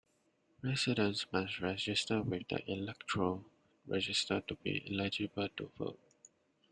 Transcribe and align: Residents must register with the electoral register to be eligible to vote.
Residents 0.63 1.27
must 1.31 1.59
register 1.61 2.23
with 2.23 2.47
the 2.47 2.63
electoral 2.65 3.45
register 3.85 4.41
to 4.47 4.55
be 4.55 4.81
eligible 4.91 5.47
to 5.49 5.67
vote. 5.77 5.99